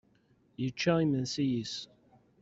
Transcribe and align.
Yečča 0.61 0.93
imensi-is. 1.05 1.75